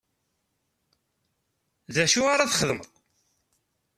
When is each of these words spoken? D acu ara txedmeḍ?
D 1.93 1.95
acu 2.03 2.21
ara 2.33 2.49
txedmeḍ? 2.51 2.87